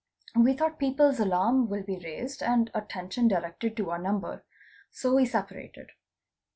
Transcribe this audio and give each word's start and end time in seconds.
We 0.35 0.53
thought 0.53 0.79
people's 0.79 1.19
alarm 1.19 1.69
will 1.69 1.83
be 1.83 1.99
raised 1.99 2.41
and_ 2.41 2.71
attention 2.75 3.27
directed 3.27 3.77
to 3.77 3.91
our 3.91 3.99
number. 3.99 4.43
So 4.89 5.13
we 5.13 5.27
separated. 5.27 5.91